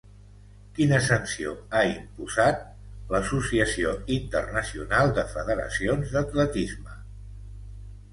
Quina 0.77 0.99
sanció 1.07 1.49
ha 1.79 1.81
imposat 1.89 2.63
l'Associació 3.15 3.91
Internacional 4.15 5.13
de 5.19 5.27
Federacions 5.35 6.15
d'Atletisme? 6.17 6.97